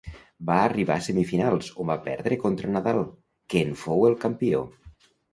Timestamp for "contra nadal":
2.43-3.01